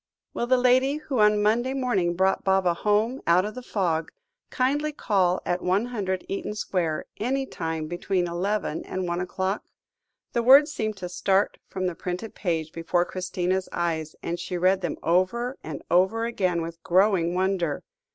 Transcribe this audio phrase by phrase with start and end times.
[0.33, 4.11] "Will the lady who on Monday morning brought Baba home out of the fog,
[4.49, 9.65] kindly call at 100, Eaton Square, any time between eleven and one o'clock?"
[10.33, 14.81] The words seemed to start from the printed page before Christina's eyes, and she read
[14.81, 17.83] them over and over again with growing wonder.